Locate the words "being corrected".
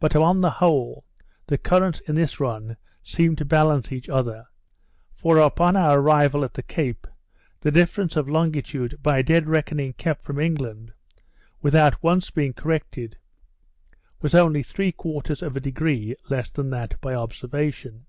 12.32-13.16